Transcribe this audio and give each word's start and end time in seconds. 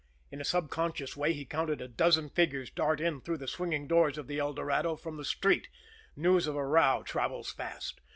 In 0.31 0.41
a 0.41 0.43
subconscious 0.43 1.15
way 1.15 1.31
he 1.33 1.45
counted 1.45 1.79
a 1.79 1.87
dozen 1.87 2.27
figures 2.31 2.71
dart 2.71 2.99
in 2.99 3.21
through 3.21 3.37
the 3.37 3.47
swinging 3.47 3.85
doors 3.85 4.17
of 4.17 4.25
the 4.25 4.39
"El 4.39 4.51
Dorado" 4.51 4.95
from 4.95 5.17
the 5.17 5.23
street 5.23 5.67
news 6.15 6.47
of 6.47 6.55
a 6.55 6.65
row 6.65 7.03
travels 7.05 7.51
fast. 7.51 8.01